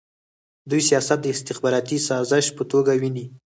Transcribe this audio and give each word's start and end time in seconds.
دوی 0.69 0.81
سیاست 0.89 1.19
د 1.21 1.27
استخباراتي 1.35 1.97
سازش 2.09 2.45
په 2.57 2.63
توګه 2.71 2.91
ویني. 3.01 3.25